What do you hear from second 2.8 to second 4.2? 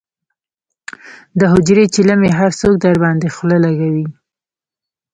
درباندې خله لکوي.